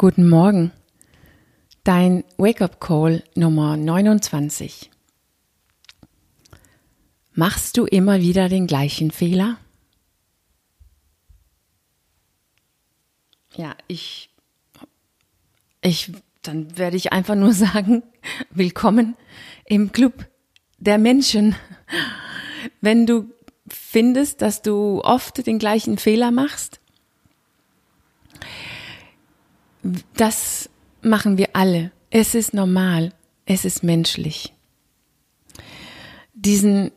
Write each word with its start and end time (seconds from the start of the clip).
Guten 0.00 0.28
Morgen. 0.28 0.70
Dein 1.82 2.22
Wake-up-Call 2.36 3.24
Nummer 3.34 3.76
29. 3.76 4.92
Machst 7.32 7.76
du 7.76 7.84
immer 7.84 8.20
wieder 8.20 8.48
den 8.48 8.68
gleichen 8.68 9.10
Fehler? 9.10 9.58
Ja, 13.56 13.74
ich, 13.88 14.30
ich, 15.80 16.12
dann 16.42 16.78
werde 16.78 16.96
ich 16.96 17.12
einfach 17.12 17.34
nur 17.34 17.52
sagen, 17.52 18.04
willkommen 18.50 19.16
im 19.64 19.90
Club 19.90 20.28
der 20.78 20.98
Menschen. 20.98 21.56
Wenn 22.80 23.04
du 23.04 23.32
findest, 23.68 24.42
dass 24.42 24.62
du 24.62 25.00
oft 25.02 25.44
den 25.44 25.58
gleichen 25.58 25.98
Fehler 25.98 26.30
machst, 26.30 26.78
das 30.16 30.70
machen 31.02 31.38
wir 31.38 31.50
alle. 31.54 31.92
Es 32.10 32.34
ist 32.34 32.54
normal. 32.54 33.12
Es 33.46 33.64
ist 33.64 33.82
menschlich. 33.82 34.54
Diesen 36.34 36.90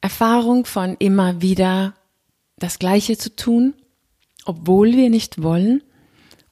Erfahrung 0.00 0.64
von 0.64 0.96
immer 0.98 1.42
wieder 1.42 1.94
das 2.56 2.78
Gleiche 2.78 3.18
zu 3.18 3.34
tun, 3.36 3.74
obwohl 4.44 4.92
wir 4.92 5.10
nicht 5.10 5.42
wollen 5.42 5.82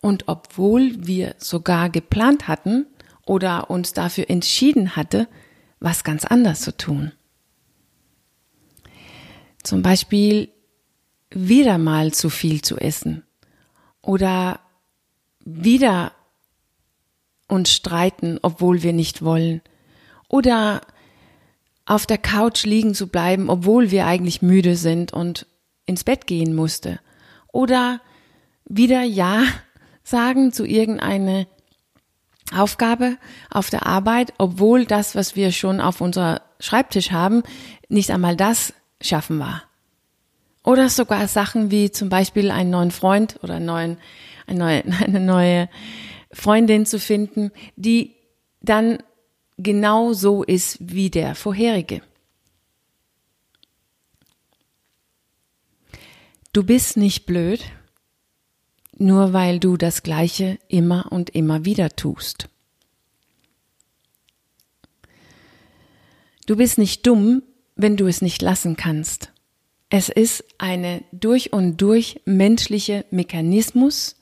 und 0.01 0.29
obwohl 0.29 1.07
wir 1.07 1.35
sogar 1.39 1.91
geplant 1.91 2.49
hatten 2.49 2.87
oder 3.27 3.71
uns 3.71 3.93
dafür 3.93 4.29
entschieden 4.29 4.97
hatte, 4.97 5.29
was 5.81 6.05
ganz 6.05 6.25
anders 6.25 6.61
zu 6.61 6.77
tun. 6.77 7.13
Zum 9.63 9.83
Beispiel 9.83 10.51
wieder 11.31 11.79
mal 11.79 12.13
zu 12.13 12.31
viel 12.31 12.63
zu 12.63 12.77
essen 12.77 13.25
oder 14.03 14.61
wieder 15.57 16.13
uns 17.49 17.73
streiten, 17.73 18.39
obwohl 18.43 18.83
wir 18.83 18.93
nicht 18.93 19.23
wollen. 19.23 19.63
Oder 20.29 20.83
auf 21.87 22.05
der 22.05 22.19
Couch 22.19 22.65
liegen 22.65 22.95
zu 22.95 23.09
bleiben, 23.09 23.49
obwohl 23.49 23.91
wir 23.91 24.07
eigentlich 24.07 24.43
müde 24.43 24.77
sind 24.77 25.13
und 25.13 25.47
ins 25.87 26.05
Bett 26.05 26.27
gehen 26.27 26.55
musste. 26.55 27.01
Oder 27.51 28.01
wieder 28.67 29.03
Ja 29.03 29.43
sagen 30.03 30.53
zu 30.53 30.67
irgendeine 30.67 31.47
Aufgabe 32.55 33.17
auf 33.51 33.71
der 33.71 33.87
Arbeit, 33.87 34.35
obwohl 34.39 34.85
das, 34.85 35.15
was 35.15 35.35
wir 35.37 35.53
schon 35.53 35.81
auf 35.81 36.01
unser 36.01 36.43
Schreibtisch 36.61 37.11
haben, 37.11 37.43
nicht 37.89 38.11
einmal 38.11 38.37
das 38.37 38.75
schaffen 39.01 39.39
war. 39.39 39.63
Oder 40.65 40.91
sogar 40.91 41.27
Sachen 41.29 41.71
wie 41.71 41.91
zum 41.91 42.09
Beispiel 42.11 42.51
einen 42.51 42.71
neuen 42.71 42.91
Freund 42.91 43.39
oder 43.43 43.55
einen 43.55 43.67
neuen 43.67 43.99
eine 44.49 44.59
neue, 44.59 44.85
eine 45.05 45.21
neue 45.21 45.69
Freundin 46.33 46.87
zu 46.87 46.99
finden, 46.99 47.51
die 47.77 48.15
dann 48.61 48.99
genau 49.57 50.13
so 50.13 50.43
ist 50.43 50.79
wie 50.81 51.11
der 51.11 51.35
vorherige. 51.35 52.03
Du 56.53 56.65
bist 56.65 56.97
nicht 56.97 57.27
blöd, 57.27 57.63
nur 58.97 59.33
weil 59.33 59.61
du 59.61 59.77
das 59.77 60.03
Gleiche 60.03 60.59
immer 60.69 61.13
und 61.13 61.31
immer 61.31 61.65
wieder 61.65 61.91
tust. 61.91 62.49
Du 66.47 66.57
bist 66.57 66.79
nicht 66.79 67.07
dumm, 67.07 67.43
wenn 67.77 67.97
du 67.97 68.07
es 68.07 68.23
nicht 68.23 68.43
lassen 68.43 68.77
kannst. 68.77 69.33
Es 69.91 70.09
ist 70.09 70.45
eine 70.59 71.05
durch 71.13 71.53
und 71.53 71.77
durch 71.77 72.21
menschliche 72.25 73.05
Mechanismus, 73.11 74.17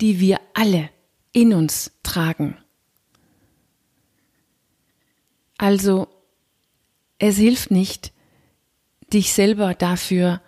die 0.00 0.20
wir 0.20 0.40
alle 0.54 0.90
in 1.32 1.52
uns 1.54 1.92
tragen. 2.02 2.56
Also, 5.58 6.08
es 7.18 7.36
hilft 7.36 7.70
nicht, 7.70 8.12
dich 9.12 9.32
selber 9.32 9.74
dafür 9.74 10.40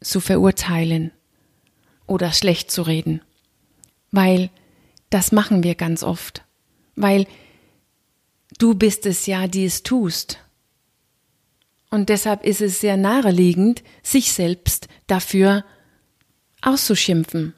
zu 0.00 0.20
verurteilen 0.20 1.12
oder 2.06 2.32
schlecht 2.32 2.70
zu 2.70 2.82
reden, 2.82 3.20
weil 4.10 4.50
das 5.10 5.32
machen 5.32 5.62
wir 5.62 5.74
ganz 5.74 6.02
oft, 6.02 6.44
weil 6.96 7.26
du 8.58 8.74
bist 8.74 9.04
es 9.06 9.26
ja, 9.26 9.46
die 9.46 9.66
es 9.66 9.82
tust. 9.82 10.38
Und 11.90 12.08
deshalb 12.08 12.44
ist 12.44 12.62
es 12.62 12.80
sehr 12.80 12.96
naheliegend, 12.96 13.82
sich 14.02 14.32
selbst 14.32 14.88
dafür 15.06 15.64
auszuschimpfen 16.62 17.54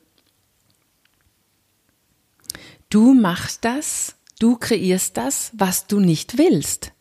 Du 2.94 3.12
machst 3.12 3.64
das, 3.64 4.14
du 4.38 4.54
kreierst 4.56 5.16
das, 5.16 5.50
was 5.52 5.88
du 5.88 5.98
nicht 5.98 6.38
willst. 6.38 6.92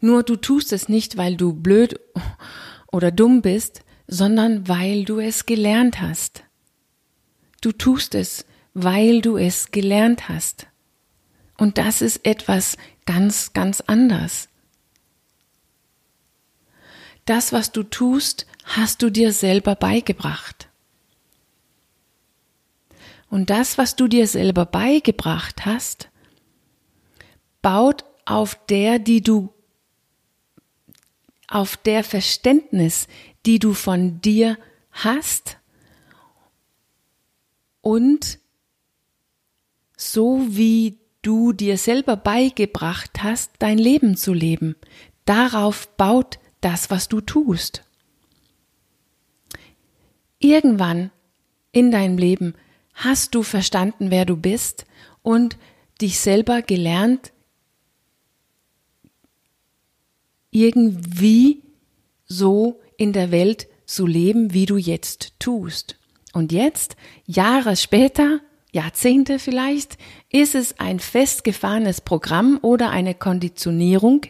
Nur 0.00 0.24
du 0.24 0.34
tust 0.34 0.72
es 0.72 0.88
nicht, 0.88 1.16
weil 1.16 1.36
du 1.36 1.52
blöd 1.52 2.00
oder 2.90 3.12
dumm 3.12 3.42
bist, 3.42 3.82
sondern 4.08 4.66
weil 4.66 5.04
du 5.04 5.20
es 5.20 5.46
gelernt 5.46 6.00
hast. 6.00 6.42
Du 7.60 7.70
tust 7.70 8.16
es, 8.16 8.44
weil 8.74 9.20
du 9.20 9.36
es 9.36 9.70
gelernt 9.70 10.28
hast. 10.28 10.66
Und 11.56 11.78
das 11.78 12.02
ist 12.02 12.26
etwas 12.26 12.76
ganz, 13.06 13.52
ganz 13.52 13.82
anders. 13.82 14.48
Das, 17.24 17.52
was 17.52 17.70
du 17.70 17.84
tust, 17.84 18.48
hast 18.64 19.00
du 19.00 19.10
dir 19.10 19.32
selber 19.32 19.76
beigebracht. 19.76 20.71
Und 23.32 23.48
das, 23.48 23.78
was 23.78 23.96
du 23.96 24.08
dir 24.08 24.26
selber 24.26 24.66
beigebracht 24.66 25.64
hast, 25.64 26.10
baut 27.62 28.04
auf 28.26 28.58
der, 28.66 28.98
die 28.98 29.22
du, 29.22 29.54
auf 31.48 31.78
der 31.78 32.04
Verständnis, 32.04 33.08
die 33.46 33.58
du 33.58 33.72
von 33.72 34.20
dir 34.20 34.58
hast 34.90 35.56
und 37.80 38.38
so 39.96 40.44
wie 40.50 40.98
du 41.22 41.54
dir 41.54 41.78
selber 41.78 42.16
beigebracht 42.16 43.22
hast, 43.22 43.52
dein 43.60 43.78
Leben 43.78 44.18
zu 44.18 44.34
leben. 44.34 44.76
Darauf 45.24 45.88
baut 45.96 46.38
das, 46.60 46.90
was 46.90 47.08
du 47.08 47.22
tust. 47.22 47.82
Irgendwann 50.38 51.10
in 51.72 51.90
deinem 51.90 52.18
Leben 52.18 52.52
hast 52.92 53.34
du 53.34 53.42
verstanden, 53.42 54.10
wer 54.10 54.24
du 54.24 54.36
bist 54.36 54.84
und 55.22 55.56
dich 56.00 56.18
selber 56.20 56.62
gelernt, 56.62 57.32
irgendwie 60.50 61.62
so 62.26 62.80
in 62.96 63.12
der 63.12 63.30
Welt 63.30 63.68
zu 63.86 64.06
leben, 64.06 64.52
wie 64.52 64.66
du 64.66 64.76
jetzt 64.76 65.38
tust. 65.38 65.96
Und 66.32 66.52
jetzt, 66.52 66.96
Jahre 67.26 67.76
später, 67.76 68.40
Jahrzehnte 68.72 69.38
vielleicht, 69.38 69.98
ist 70.30 70.54
es 70.54 70.78
ein 70.78 70.98
festgefahrenes 70.98 72.00
Programm 72.00 72.58
oder 72.62 72.90
eine 72.90 73.14
Konditionierung 73.14 74.22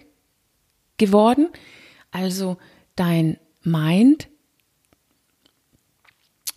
geworden. 0.97 1.49
Also 2.11 2.57
dein 2.97 3.39
Mind, 3.63 4.29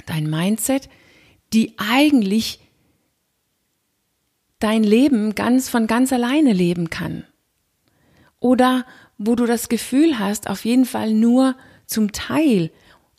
dein 0.08 0.30
Mindset 0.30 0.90
die 1.56 1.74
eigentlich 1.78 2.60
dein 4.60 4.84
Leben 4.84 5.36
ganz 5.36 5.70
von 5.70 5.88
ganz 5.88 6.12
alleine 6.12 6.52
leben 6.54 6.90
kann. 6.90 7.26
Oder 8.40 8.86
wo 9.18 9.36
du 9.36 9.46
das 9.46 9.70
Gefühl 9.70 10.20
hast, 10.20 10.50
auf 10.50 10.66
jeden 10.66 10.86
Fall 10.86 11.14
nur 11.14 11.56
zum 11.88 12.12
Teil 12.12 12.72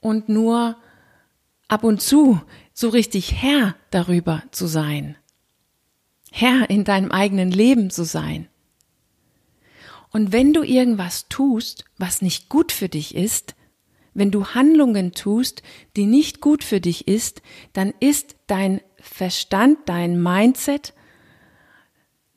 und 0.03 0.29
nur 0.29 0.77
ab 1.69 1.83
und 1.83 2.03
zu 2.03 2.41
so 2.75 2.91
richtig 2.91 3.33
Herr 3.43 3.75
darüber 3.91 4.43
zu 4.51 4.67
sein. 4.67 5.17
Herr 6.31 6.69
in 6.69 6.85
deinem 6.85 7.11
eigenen 7.11 7.51
Leben 7.51 7.89
zu 7.91 8.05
sein. 8.05 8.49
Und 10.11 10.33
wenn 10.33 10.53
du 10.53 10.63
irgendwas 10.63 11.29
tust, 11.29 11.85
was 11.97 12.21
nicht 12.21 12.51
gut 12.51 12.71
für 12.71 12.91
dich 12.91 13.15
ist, 13.15 13.56
wenn 14.17 14.31
du 14.31 14.47
Handlungen 14.47 15.13
tust, 15.13 15.63
die 15.95 16.07
nicht 16.07 16.41
gut 16.41 16.65
für 16.65 16.81
dich 16.81 17.07
ist, 17.07 17.43
dann 17.75 17.93
ist 18.01 18.37
dein 18.47 18.81
Verstand, 18.99 19.79
dein 19.87 20.23
Mindset 20.23 20.95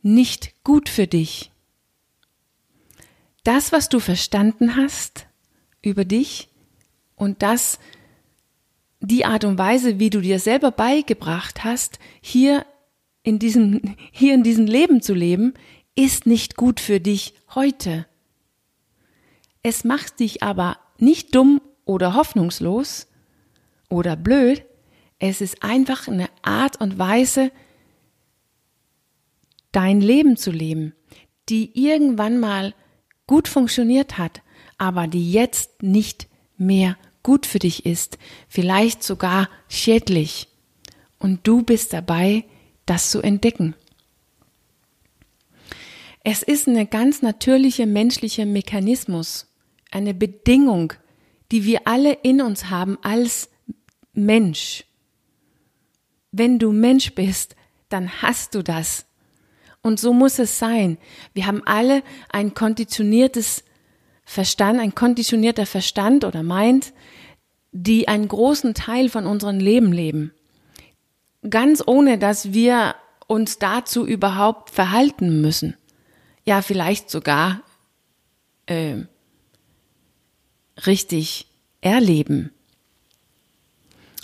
nicht 0.01 0.53
gut 0.63 0.89
für 0.89 1.07
dich. 1.07 1.51
Das, 3.45 3.71
was 3.71 3.87
du 3.87 3.99
verstanden 3.99 4.75
hast 4.75 5.27
über 5.81 6.03
dich 6.03 6.49
und 7.15 7.41
das, 7.41 7.79
die 8.99 9.23
Art 9.23 9.45
und 9.45 9.57
Weise, 9.57 9.99
wie 9.99 10.09
du 10.09 10.19
dir 10.19 10.39
selber 10.39 10.71
beigebracht 10.71 11.63
hast, 11.63 11.97
hier 12.19 12.65
in 13.23 13.39
diesem, 13.39 13.95
hier 14.11 14.33
in 14.33 14.43
diesem 14.43 14.65
Leben 14.65 15.01
zu 15.01 15.13
leben, 15.13 15.53
ist 15.95 16.25
nicht 16.25 16.57
gut 16.57 16.81
für 16.81 16.99
dich 16.99 17.33
heute. 17.55 18.05
Es 19.63 19.85
macht 19.85 20.19
dich 20.19 20.43
aber 20.43 20.77
nicht 20.97 21.35
dumm 21.35 21.61
oder 21.89 22.13
hoffnungslos 22.13 23.07
oder 23.89 24.15
blöd, 24.15 24.63
Es 25.21 25.41
ist 25.41 25.63
einfach 25.63 26.07
eine 26.07 26.29
Art 26.43 26.79
und 26.79 26.97
Weise, 26.97 27.51
dein 29.73 29.99
Leben 29.99 30.37
zu 30.37 30.49
leben, 30.51 30.93
die 31.49 31.71
irgendwann 31.73 32.39
mal 32.39 32.73
gut 33.27 33.49
funktioniert 33.49 34.17
hat, 34.17 34.41
aber 34.77 35.07
die 35.07 35.31
jetzt 35.31 35.83
nicht 35.83 36.29
mehr 36.57 36.95
gut 37.21 37.45
für 37.45 37.59
dich 37.59 37.85
ist, 37.85 38.17
vielleicht 38.47 39.03
sogar 39.03 39.49
schädlich. 39.67 40.47
Und 41.17 41.45
du 41.45 41.63
bist 41.63 41.91
dabei, 41.91 42.45
das 42.85 43.09
zu 43.09 43.21
entdecken. 43.21 43.75
Es 46.23 46.43
ist 46.43 46.67
eine 46.67 46.85
ganz 46.85 47.23
natürliche 47.23 47.87
menschliche 47.87 48.45
Mechanismus, 48.45 49.47
eine 49.91 50.13
Bedingung, 50.13 50.93
die 51.51 51.65
wir 51.65 51.81
alle 51.85 52.13
in 52.13 52.41
uns 52.41 52.69
haben 52.69 52.97
als 53.01 53.49
Mensch. 54.13 54.85
Wenn 56.31 56.59
du 56.59 56.71
Mensch 56.71 57.15
bist, 57.15 57.55
dann 57.89 58.21
hast 58.21 58.55
du 58.55 58.63
das. 58.63 59.05
Und 59.81 59.99
so 59.99 60.13
muss 60.13 60.39
es 60.39 60.59
sein. 60.59 60.97
Wir 61.33 61.47
haben 61.47 61.63
alle 61.65 62.03
ein 62.31 62.53
konditioniertes 62.53 63.63
Verstand, 64.25 64.79
ein 64.79 64.93
konditionierter 64.93 65.65
Verstand 65.65 66.23
oder 66.23 66.43
meint, 66.43 66.93
die 67.71 68.07
einen 68.07 68.27
großen 68.27 68.73
Teil 68.73 69.09
von 69.09 69.25
unserem 69.25 69.59
Leben 69.59 69.91
leben. 69.91 70.33
Ganz 71.49 71.81
ohne, 71.85 72.17
dass 72.17 72.53
wir 72.53 72.95
uns 73.27 73.59
dazu 73.59 74.05
überhaupt 74.05 74.69
verhalten 74.69 75.41
müssen. 75.41 75.77
Ja, 76.45 76.61
vielleicht 76.61 77.09
sogar 77.09 77.61
äh, 78.65 78.97
richtig 80.85 81.47
erleben. 81.81 82.51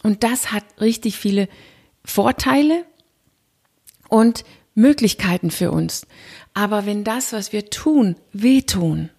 Und 0.04 0.24
das 0.24 0.52
hat 0.52 0.64
richtig 0.80 1.18
viele 1.18 1.50
Vorteile 2.04 2.86
und 4.10 4.46
Möglichkeiten 4.76 5.52
für 5.52 5.72
uns. 5.72 6.06
Aber 6.54 6.86
wenn 6.86 7.04
das, 7.04 7.34
was 7.34 7.52
wir 7.54 7.70
tun, 7.70 8.16
wehtun, 8.32 9.10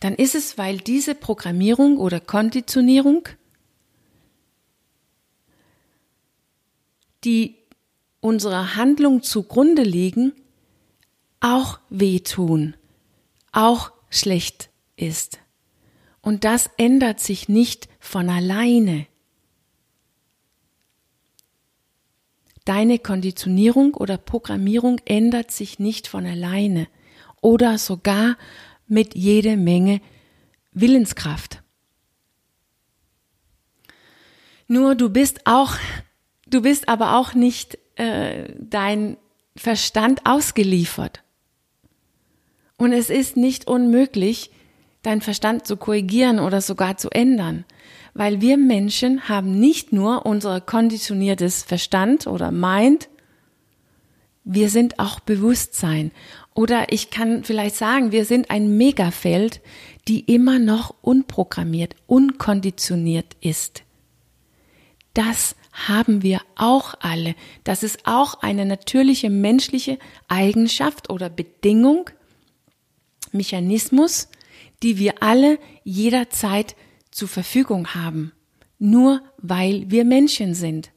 dann 0.00 0.14
ist 0.14 0.34
es, 0.34 0.58
weil 0.58 0.78
diese 0.78 1.14
Programmierung 1.14 1.98
oder 1.98 2.20
Konditionierung, 2.20 3.28
die 7.22 7.56
unserer 8.20 8.76
Handlung 8.76 9.22
zugrunde 9.22 9.82
liegen, 9.82 10.32
auch 11.40 11.78
wehtun, 11.90 12.74
auch 13.52 13.92
schlecht 14.08 14.70
ist. 14.96 15.38
Und 16.22 16.44
das 16.44 16.70
ändert 16.76 17.20
sich 17.20 17.48
nicht 17.48 17.88
von 17.98 18.28
alleine. 18.28 19.06
Deine 22.64 22.98
Konditionierung 22.98 23.94
oder 23.94 24.18
Programmierung 24.18 25.00
ändert 25.06 25.50
sich 25.50 25.78
nicht 25.78 26.06
von 26.06 26.26
alleine 26.26 26.88
oder 27.40 27.78
sogar 27.78 28.36
mit 28.86 29.14
jede 29.14 29.56
Menge 29.56 30.00
Willenskraft. 30.72 31.62
Nur 34.68 34.94
du 34.94 35.10
bist 35.10 35.46
auch, 35.46 35.74
du 36.46 36.62
bist 36.62 36.88
aber 36.88 37.16
auch 37.16 37.34
nicht 37.34 37.78
äh, 37.96 38.54
dein 38.58 39.16
Verstand 39.56 40.26
ausgeliefert. 40.26 41.22
Und 42.76 42.92
es 42.92 43.10
ist 43.10 43.36
nicht 43.36 43.66
unmöglich, 43.66 44.50
deinen 45.02 45.20
Verstand 45.20 45.66
zu 45.66 45.76
korrigieren 45.76 46.38
oder 46.38 46.60
sogar 46.60 46.96
zu 46.96 47.10
ändern. 47.10 47.64
Weil 48.14 48.40
wir 48.40 48.56
Menschen 48.56 49.28
haben 49.28 49.58
nicht 49.58 49.92
nur 49.92 50.26
unser 50.26 50.60
konditioniertes 50.60 51.62
Verstand 51.62 52.26
oder 52.26 52.50
Mind, 52.50 53.08
wir 54.44 54.68
sind 54.68 54.98
auch 54.98 55.20
Bewusstsein. 55.20 56.10
Oder 56.54 56.92
ich 56.92 57.10
kann 57.10 57.44
vielleicht 57.44 57.76
sagen, 57.76 58.10
wir 58.10 58.24
sind 58.24 58.50
ein 58.50 58.76
Megafeld, 58.76 59.60
die 60.08 60.20
immer 60.20 60.58
noch 60.58 60.94
unprogrammiert, 61.02 61.94
unkonditioniert 62.06 63.36
ist. 63.40 63.84
Das 65.14 65.54
haben 65.72 66.22
wir 66.22 66.40
auch 66.56 66.94
alle. 67.00 67.34
Das 67.64 67.82
ist 67.82 68.06
auch 68.06 68.42
eine 68.42 68.66
natürliche 68.66 69.30
menschliche 69.30 69.98
Eigenschaft 70.28 71.10
oder 71.10 71.28
Bedingung, 71.28 72.10
Mechanismus, 73.32 74.28
die 74.82 74.98
wir 74.98 75.22
alle 75.22 75.58
jederzeit 75.84 76.76
zur 77.10 77.28
Verfügung 77.28 77.94
haben, 77.94 78.32
nur 78.78 79.22
weil 79.38 79.90
wir 79.90 80.04
Menschen 80.04 80.54
sind. 80.54 80.90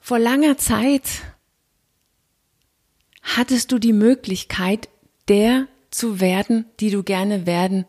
Vor 0.00 0.18
langer 0.18 0.58
Zeit 0.58 1.22
hattest 3.22 3.72
du 3.72 3.78
die 3.78 3.94
Möglichkeit, 3.94 4.88
der 5.28 5.66
zu 5.90 6.20
werden, 6.20 6.66
die 6.80 6.90
du 6.90 7.02
gerne 7.02 7.46
werden 7.46 7.86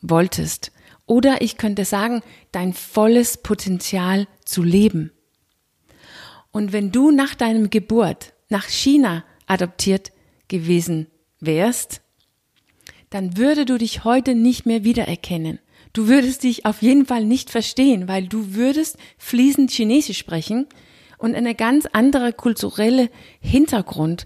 wolltest. 0.00 0.72
Oder 1.06 1.42
ich 1.42 1.56
könnte 1.56 1.84
sagen, 1.84 2.22
dein 2.52 2.72
volles 2.72 3.38
Potenzial 3.38 4.28
zu 4.44 4.62
leben. 4.62 5.10
Und 6.52 6.72
wenn 6.72 6.92
du 6.92 7.10
nach 7.10 7.34
deinem 7.34 7.70
Geburt 7.70 8.32
nach 8.48 8.68
China 8.68 9.24
adoptiert 9.46 10.12
gewesen 10.48 11.08
wärst, 11.40 12.00
dann 13.10 13.36
würde 13.36 13.64
du 13.64 13.76
dich 13.76 14.04
heute 14.04 14.34
nicht 14.34 14.66
mehr 14.66 14.84
wiedererkennen. 14.84 15.58
Du 15.92 16.06
würdest 16.06 16.44
dich 16.44 16.66
auf 16.66 16.82
jeden 16.82 17.06
Fall 17.06 17.24
nicht 17.24 17.50
verstehen, 17.50 18.06
weil 18.06 18.28
du 18.28 18.54
würdest 18.54 18.96
fließend 19.18 19.70
Chinesisch 19.70 20.18
sprechen 20.18 20.66
und 21.18 21.34
eine 21.34 21.54
ganz 21.54 21.86
andere 21.92 22.32
kulturelle 22.32 23.10
Hintergrund 23.40 24.24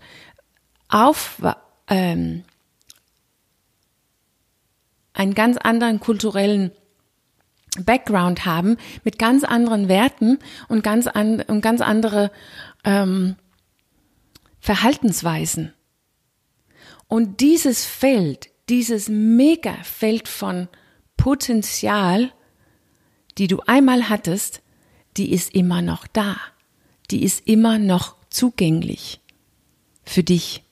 auf 0.88 1.42
ähm, 1.88 2.44
einen 5.14 5.34
ganz 5.34 5.56
anderen 5.56 6.00
kulturellen 6.00 6.70
Background 7.81 8.44
haben 8.44 8.76
mit 9.02 9.19
ganz 9.19 9.42
anderen 9.42 9.88
Werten 9.88 10.38
und 10.69 10.84
ganz 10.84 11.06
an, 11.06 11.40
und 11.40 11.60
ganz 11.62 11.81
andere 11.81 12.31
ähm, 12.84 13.36
Verhaltensweisen. 14.60 15.72
Und 17.08 17.40
dieses 17.40 17.84
Feld 17.84 18.50
dieses 18.69 19.08
Mega-Feld 19.08 20.28
von 20.28 20.69
Potenzial, 21.16 22.32
die 23.38 23.46
du 23.46 23.61
einmal 23.66 24.08
hattest, 24.08 24.62
die 25.16 25.32
ist 25.32 25.55
immer 25.55 25.82
noch 25.82 26.06
da. 26.06 26.36
Die 27.10 27.22
ist 27.22 27.46
immer 27.46 27.79
noch 27.79 28.17
zugänglich 28.31 29.20
für 30.05 30.22
dich. 30.22 30.62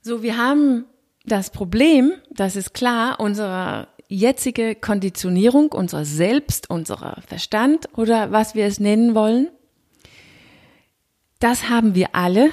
So, 0.00 0.22
wir 0.22 0.36
haben 0.36 0.86
das 1.24 1.50
Problem, 1.50 2.12
das 2.30 2.56
ist 2.56 2.74
klar, 2.74 3.20
unsere 3.20 3.88
jetzige 4.08 4.74
Konditionierung, 4.74 5.72
unser 5.72 6.04
Selbst, 6.04 6.68
unser 6.68 7.22
Verstand 7.26 7.88
oder 7.96 8.32
was 8.32 8.54
wir 8.54 8.66
es 8.66 8.80
nennen 8.80 9.14
wollen, 9.14 9.48
das 11.38 11.68
haben 11.68 11.94
wir 11.94 12.14
alle 12.14 12.50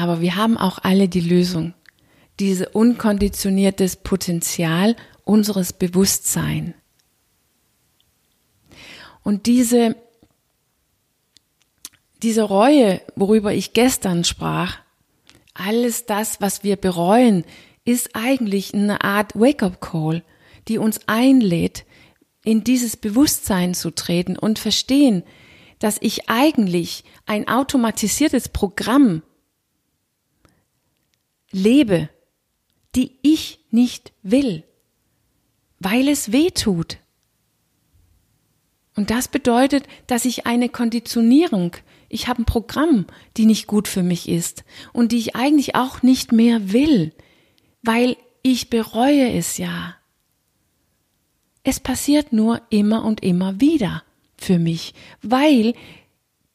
aber 0.00 0.20
wir 0.20 0.36
haben 0.36 0.56
auch 0.56 0.78
alle 0.82 1.08
die 1.08 1.20
Lösung. 1.20 1.74
Diese 2.38 2.70
unkonditioniertes 2.70 3.96
Potenzial 3.96 4.96
unseres 5.24 5.74
Bewusstseins. 5.74 6.74
Und 9.22 9.44
diese, 9.44 9.94
diese 12.22 12.42
Reue, 12.42 13.02
worüber 13.14 13.52
ich 13.52 13.74
gestern 13.74 14.24
sprach, 14.24 14.78
alles 15.52 16.06
das, 16.06 16.40
was 16.40 16.64
wir 16.64 16.76
bereuen, 16.76 17.44
ist 17.84 18.16
eigentlich 18.16 18.72
eine 18.72 19.04
Art 19.04 19.38
Wake-up-Call, 19.38 20.22
die 20.68 20.78
uns 20.78 21.00
einlädt, 21.06 21.84
in 22.42 22.64
dieses 22.64 22.96
Bewusstsein 22.96 23.74
zu 23.74 23.90
treten 23.90 24.38
und 24.38 24.58
verstehen, 24.58 25.24
dass 25.78 25.98
ich 26.00 26.30
eigentlich 26.30 27.04
ein 27.26 27.48
automatisiertes 27.48 28.48
Programm 28.48 29.22
lebe, 31.52 32.08
die 32.94 33.18
ich 33.22 33.60
nicht 33.70 34.12
will, 34.22 34.64
weil 35.78 36.08
es 36.08 36.32
weh 36.32 36.50
tut. 36.50 36.98
Und 38.96 39.10
das 39.10 39.28
bedeutet, 39.28 39.84
dass 40.06 40.24
ich 40.24 40.46
eine 40.46 40.68
Konditionierung, 40.68 41.76
ich 42.08 42.28
habe 42.28 42.42
ein 42.42 42.46
Programm, 42.46 43.06
die 43.36 43.46
nicht 43.46 43.66
gut 43.66 43.88
für 43.88 44.02
mich 44.02 44.28
ist 44.28 44.64
und 44.92 45.12
die 45.12 45.18
ich 45.18 45.36
eigentlich 45.36 45.74
auch 45.76 46.02
nicht 46.02 46.32
mehr 46.32 46.72
will, 46.72 47.12
weil 47.82 48.16
ich 48.42 48.68
bereue 48.68 49.32
es 49.32 49.58
ja. 49.58 49.96
Es 51.62 51.78
passiert 51.78 52.32
nur 52.32 52.62
immer 52.70 53.04
und 53.04 53.22
immer 53.22 53.60
wieder 53.60 54.02
für 54.36 54.58
mich, 54.58 54.94
weil 55.22 55.74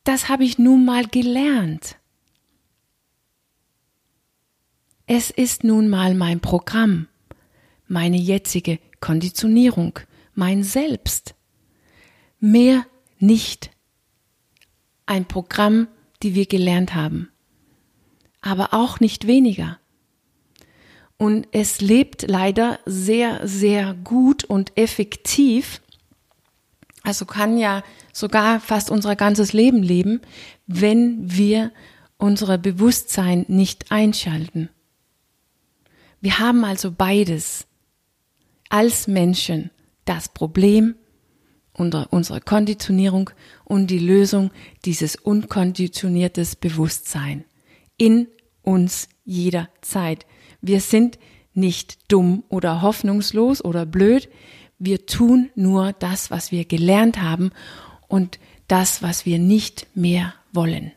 das 0.04 0.30
habe 0.30 0.44
ich 0.44 0.58
nun 0.58 0.86
mal 0.86 1.08
gelernt. 1.08 1.98
Es 5.08 5.30
ist 5.30 5.64
nun 5.64 5.88
mal 5.88 6.16
mein 6.16 6.40
Programm, 6.40 7.08
meine 7.88 8.18
jetzige 8.18 8.80
Konditionierung, 9.02 10.00
mein 10.34 10.64
Selbst. 10.64 11.36
Mehr 12.40 12.88
nicht 13.20 13.70
ein 15.06 15.26
Programm, 15.26 15.88
die 16.24 16.34
wir 16.34 16.48
gelernt 16.48 16.96
haben, 16.96 17.30
aber 18.42 18.74
auch 18.74 19.00
nicht 19.00 19.28
weniger. 19.28 19.78
Und 21.18 21.48
es 21.52 21.82
lebt 21.82 22.24
leider 22.28 22.80
sehr, 22.88 23.48
sehr 23.48 23.94
gut 23.94 24.44
und 24.44 24.76
effektiv. 24.76 25.82
Also 27.04 27.26
kann 27.26 27.60
ja 27.60 27.84
sogar 28.12 28.60
fast 28.60 28.90
unser 28.90 29.16
ganzes 29.16 29.54
Leben 29.54 29.84
leben, 29.84 30.22
wenn 30.66 31.32
wir 31.32 31.72
unser 32.18 32.58
Bewusstsein 32.58 33.46
nicht 33.48 33.92
einschalten. 33.92 34.70
Wir 36.26 36.40
haben 36.40 36.66
also 36.66 36.92
beides 36.92 37.68
als 38.70 39.08
Menschen 39.08 39.70
das 40.06 40.28
Problem 40.28 40.96
unsere 41.72 42.42
Konditionierung 42.42 43.30
und 43.64 43.92
die 43.92 44.00
Lösung 44.00 44.50
dieses 44.86 45.18
unkonditioniertes 45.18 46.56
Bewusstsein 46.56 47.46
in 47.98 48.28
uns 48.64 49.08
jederzeit. 49.24 50.26
Wir 50.62 50.82
sind 50.82 51.20
nicht 51.54 52.12
dumm 52.12 52.44
oder 52.50 52.82
hoffnungslos 52.82 53.64
oder 53.64 53.86
blöd. 53.86 54.28
Wir 54.80 55.06
tun 55.06 55.52
nur 55.54 55.94
das, 55.94 56.32
was 56.32 56.52
wir 56.52 56.66
gelernt 56.66 57.22
haben 57.22 57.52
und 58.08 58.40
das, 58.68 59.04
was 59.04 59.28
wir 59.28 59.38
nicht 59.38 59.86
mehr 59.94 60.34
wollen. 60.52 60.92